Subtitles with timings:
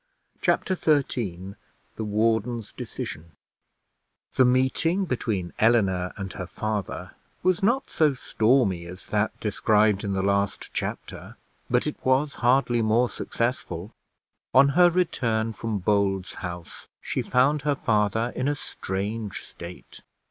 [0.41, 1.53] Chapter XIII
[1.95, 3.33] THE WARDEN'S DECISION
[4.33, 7.11] The meeting between Eleanor and her father
[7.43, 11.37] was not so stormy as that described in the last chapter,
[11.69, 13.91] but it was hardly more successful.
[14.55, 20.01] On her return from Bold's house she found her father in a strange state.